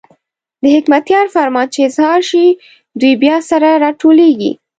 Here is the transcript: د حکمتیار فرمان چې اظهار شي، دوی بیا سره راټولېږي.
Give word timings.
د 0.61 0.63
حکمتیار 0.75 1.25
فرمان 1.35 1.67
چې 1.73 1.79
اظهار 1.89 2.19
شي، 2.29 2.45
دوی 2.99 3.13
بیا 3.23 3.37
سره 3.49 3.69
راټولېږي. 3.83 4.51